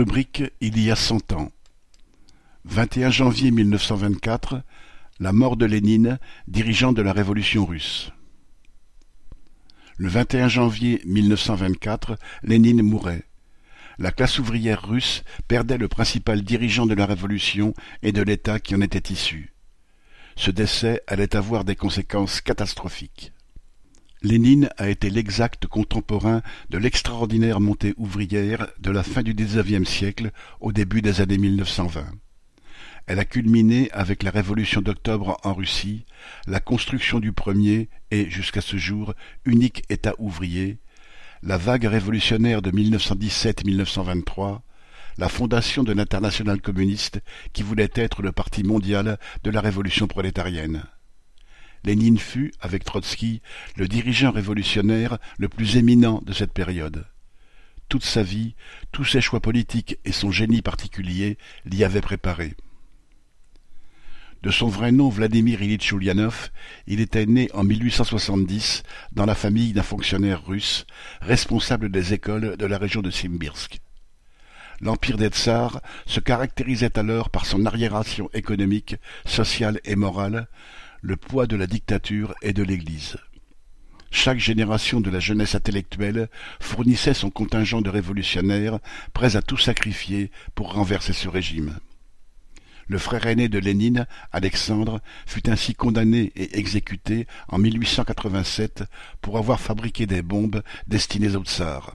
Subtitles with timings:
[0.00, 1.52] Rubrique Il y a cent ans.
[2.64, 4.62] 21 janvier 1924,
[5.18, 8.10] la mort de Lénine, dirigeant de la révolution russe.
[9.98, 13.24] Le 21 janvier 1924, Lénine mourait.
[13.98, 18.74] La classe ouvrière russe perdait le principal dirigeant de la révolution et de l'État qui
[18.74, 19.52] en était issu.
[20.34, 23.34] Ce décès allait avoir des conséquences catastrophiques.
[24.22, 30.30] Lénine a été l'exact contemporain de l'extraordinaire montée ouvrière de la fin du XIXe siècle
[30.60, 32.04] au début des années 1920.
[33.06, 36.04] Elle a culminé avec la révolution d'octobre en Russie,
[36.46, 39.14] la construction du premier et, jusqu'à ce jour,
[39.46, 40.80] unique État ouvrier,
[41.42, 44.60] la vague révolutionnaire de 1917-1923,
[45.16, 47.22] la fondation de l'internationale communiste
[47.54, 50.84] qui voulait être le parti mondial de la révolution prolétarienne.
[51.84, 53.40] Lénine fut, avec Trotsky,
[53.76, 57.06] le dirigeant révolutionnaire le plus éminent de cette période.
[57.88, 58.54] Toute sa vie,
[58.92, 62.54] tous ses choix politiques et son génie particulier l'y avaient préparé.
[64.42, 66.50] De son vrai nom Vladimir Ilitch Ulyanov,
[66.86, 70.86] il était né en 1870 dans la famille d'un fonctionnaire russe,
[71.20, 73.80] responsable des écoles de la région de Simbirsk.
[74.80, 80.48] L'empire des tsars se caractérisait alors par son arriération économique, sociale et morale,
[81.02, 83.16] le poids de la dictature et de l'Église.
[84.10, 88.80] Chaque génération de la jeunesse intellectuelle fournissait son contingent de révolutionnaires
[89.12, 91.78] prêts à tout sacrifier pour renverser ce régime.
[92.88, 98.82] Le frère aîné de Lénine, Alexandre, fut ainsi condamné et exécuté en 1887
[99.20, 101.94] pour avoir fabriqué des bombes destinées aux tsars.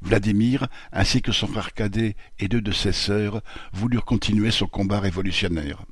[0.00, 3.42] Vladimir, ainsi que son frère cadet et deux de ses sœurs,
[3.74, 5.84] voulurent continuer son combat révolutionnaire.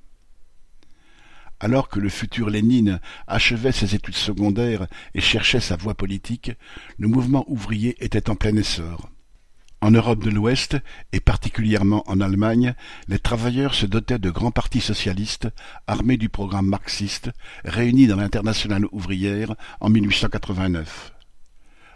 [1.61, 6.53] Alors que le futur Lénine achevait ses études secondaires et cherchait sa voie politique,
[6.99, 9.11] le mouvement ouvrier était en plein essor.
[9.81, 10.77] En Europe de l'Ouest,
[11.13, 12.75] et particulièrement en Allemagne,
[13.07, 15.49] les travailleurs se dotaient de grands partis socialistes,
[15.87, 17.31] armés du programme marxiste,
[17.65, 21.18] réunis dans l'Internationale ouvrière en 1889.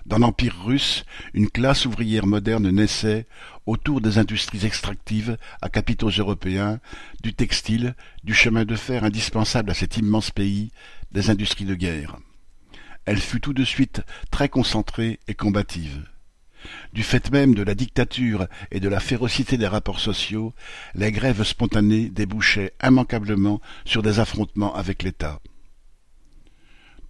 [0.06, 3.26] Dans l'Empire russe, une classe ouvrière moderne naissait
[3.66, 6.80] autour des industries extractives à capitaux européens,
[7.22, 10.72] du textile, du chemin de fer indispensable à cet immense pays,
[11.12, 12.18] des industries de guerre.
[13.04, 16.08] Elle fut tout de suite très concentrée et combative.
[16.92, 20.52] Du fait même de la dictature et de la férocité des rapports sociaux,
[20.94, 25.40] les grèves spontanées débouchaient immanquablement sur des affrontements avec l'État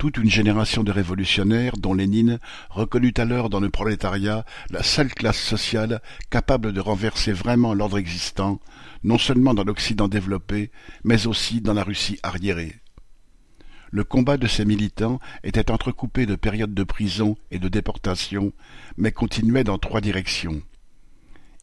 [0.03, 2.41] toute une génération de révolutionnaires dont Lénine
[2.71, 8.59] reconnut alors dans le prolétariat la seule classe sociale capable de renverser vraiment l'ordre existant,
[9.05, 10.73] non seulement dans l'Occident développé,
[11.05, 12.75] mais aussi dans la Russie arriérée.
[13.93, 18.53] Le combat de ces militants était entrecoupé de périodes de prison et de déportation,
[18.97, 20.63] mais continuait dans trois directions.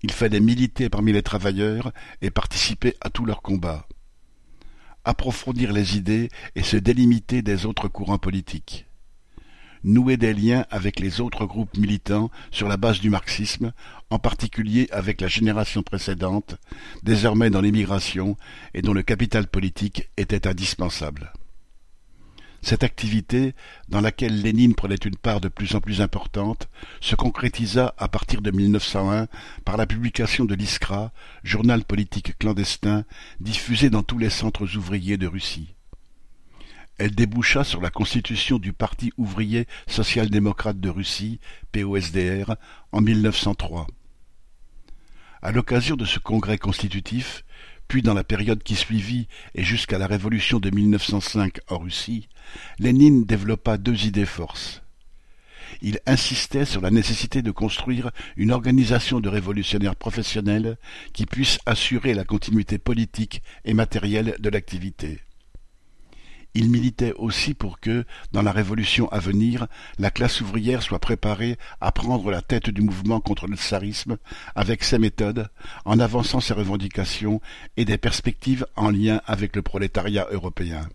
[0.02, 3.86] Il fallait militer parmi les travailleurs et participer à tous leurs combats
[5.10, 8.86] approfondir les idées et se délimiter des autres courants politiques.
[9.84, 13.72] Nouer des liens avec les autres groupes militants sur la base du marxisme,
[14.12, 16.58] en particulier avec la génération précédente,
[17.02, 18.38] désormais dans l'émigration
[18.76, 21.34] et dont le capital politique était indispensable.
[22.62, 23.54] Cette activité,
[23.88, 26.68] dans laquelle Lénine prenait une part de plus en plus importante,
[27.00, 29.28] se concrétisa à partir de 1901
[29.64, 31.12] par la publication de l'Iskra,
[31.44, 33.06] journal politique clandestin
[33.40, 35.74] diffusé dans tous les centres ouvriers de Russie.
[36.98, 41.40] Elle déboucha sur la constitution du Parti ouvrier social-démocrate de Russie,
[41.72, 42.56] POSDR,
[42.92, 43.88] en 1903.
[45.42, 47.46] À l'occasion de ce congrès constitutif,
[47.90, 52.30] puis dans la période qui suivit et jusqu'à la révolution de 1905 en Russie,
[52.78, 54.84] Lénine développa deux idées forces.
[55.82, 60.78] Il insistait sur la nécessité de construire une organisation de révolutionnaires professionnels
[61.14, 65.20] qui puisse assurer la continuité politique et matérielle de l'activité.
[66.56, 69.68] Il militait aussi pour que, dans la révolution à venir,
[70.00, 74.18] la classe ouvrière soit préparée à prendre la tête du mouvement contre le tsarisme
[74.56, 75.50] avec ses méthodes,
[75.86, 77.40] en avançant ses revendications
[77.78, 80.90] et des perspectives en lien avec le prolétariat européen.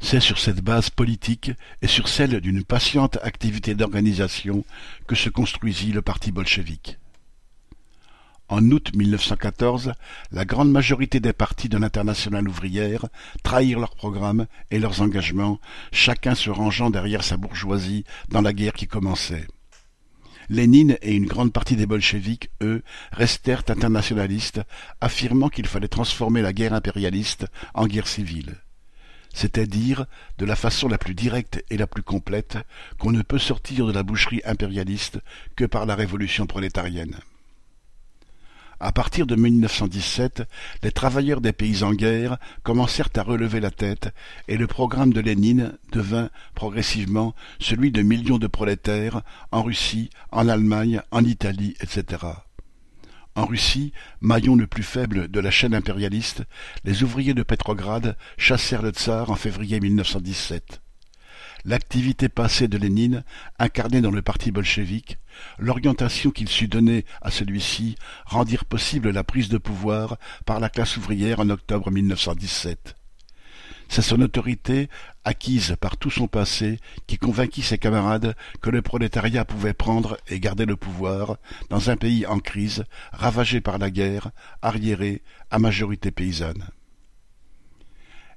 [0.00, 1.50] C'est sur cette base politique
[1.82, 4.64] et sur celle d'une patiente activité d'organisation
[5.06, 6.98] que se construisit le parti bolchevique.
[8.50, 9.92] En août 1914,
[10.32, 13.04] la grande majorité des partis de l'internationale ouvrière
[13.42, 15.60] trahirent leurs programmes et leurs engagements,
[15.92, 19.46] chacun se rangeant derrière sa bourgeoisie dans la guerre qui commençait.
[20.48, 24.62] Lénine et une grande partie des bolcheviks, eux, restèrent internationalistes,
[25.02, 28.56] affirmant qu'il fallait transformer la guerre impérialiste en guerre civile.
[29.34, 30.06] C'est à dire,
[30.38, 32.56] de la façon la plus directe et la plus complète,
[32.98, 35.18] qu'on ne peut sortir de la boucherie impérialiste
[35.54, 37.18] que par la révolution prolétarienne.
[38.80, 40.44] À partir de 1917,
[40.84, 44.14] les travailleurs des pays en guerre commencèrent à relever la tête
[44.46, 50.48] et le programme de Lénine devint progressivement celui de millions de prolétaires en Russie, en
[50.48, 52.24] Allemagne, en Italie, etc.
[53.34, 56.44] En Russie, maillon le plus faible de la chaîne impérialiste,
[56.84, 60.82] les ouvriers de Petrograd chassèrent le tsar en février 1917
[61.64, 63.24] l'activité passée de Lénine,
[63.58, 65.18] incarnée dans le parti bolchevique,
[65.58, 67.96] l'orientation qu'il sut donner à celui-ci
[68.26, 70.16] rendirent possible la prise de pouvoir
[70.46, 72.96] par la classe ouvrière en octobre 1917.
[73.88, 74.90] C'est son autorité,
[75.24, 80.40] acquise par tout son passé, qui convainquit ses camarades que le prolétariat pouvait prendre et
[80.40, 81.38] garder le pouvoir
[81.70, 86.68] dans un pays en crise, ravagé par la guerre, arriéré, à majorité paysanne.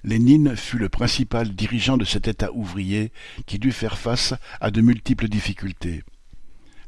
[0.03, 3.11] Lénine fut le principal dirigeant de cet État ouvrier
[3.45, 6.03] qui dut faire face à de multiples difficultés.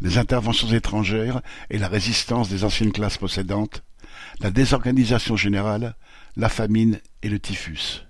[0.01, 3.83] Les interventions étrangères et la résistance des anciennes classes possédantes,
[4.39, 5.95] la désorganisation générale,
[6.35, 8.05] la famine et le typhus.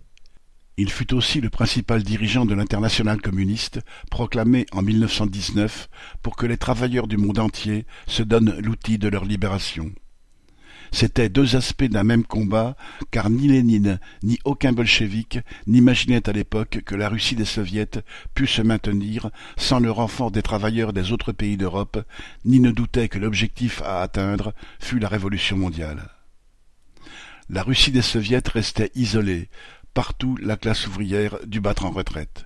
[0.77, 5.87] Il fut aussi le principal dirigeant de l'internationale communiste, proclamé en 1919
[6.23, 9.91] pour que les travailleurs du monde entier se donnent l'outil de leur libération.
[10.93, 12.77] C'étaient deux aspects d'un même combat,
[13.09, 18.03] car ni Lénine, ni aucun bolchevique n'imaginaient à l'époque que la Russie des soviets
[18.35, 22.05] pût se maintenir sans le renfort des travailleurs des autres pays d'Europe,
[22.45, 26.09] ni ne doutaient que l'objectif à atteindre fût la révolution mondiale.
[27.49, 29.49] La Russie des soviets restait isolée,
[29.95, 32.45] partout la classe ouvrière dut battre en retraite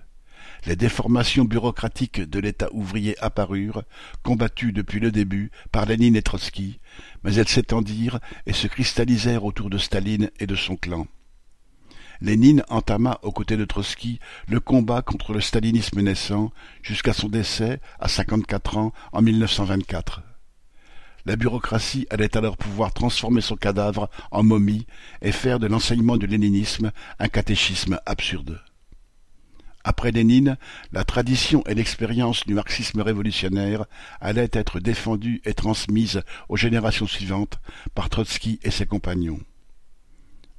[0.67, 3.83] les déformations bureaucratiques de l'État ouvrier apparurent,
[4.21, 6.79] combattues depuis le début par Lénine et Trotsky,
[7.23, 11.07] mais elles s'étendirent et se cristallisèrent autour de Staline et de son clan.
[12.19, 14.19] Lénine entama aux côtés de Trotsky
[14.49, 20.21] le combat contre le stalinisme naissant jusqu'à son décès à cinquante-quatre ans en 1924.
[21.25, 24.85] La bureaucratie allait alors pouvoir transformer son cadavre en momie
[25.21, 28.61] et faire de l'enseignement du léninisme un catéchisme absurde.
[29.87, 30.57] Après Lénine,
[30.91, 33.85] la tradition et l'expérience du marxisme révolutionnaire
[34.19, 37.61] allaient être défendues et transmises aux générations suivantes
[37.95, 39.39] par Trotsky et ses compagnons.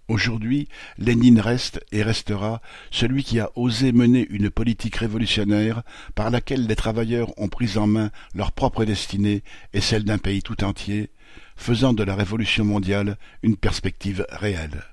[0.08, 0.66] Aujourd'hui,
[0.96, 5.82] Lénine reste et restera celui qui a osé mener une politique révolutionnaire
[6.14, 9.42] par laquelle les travailleurs ont pris en main leur propre destinée
[9.74, 11.10] et celle d'un pays tout entier,
[11.54, 14.84] faisant de la révolution mondiale une perspective réelle.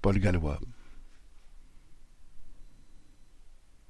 [0.00, 0.58] Paul Gallois